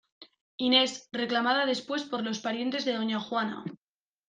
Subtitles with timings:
[0.57, 3.63] Inés reclamada después por los parientes de doña juana.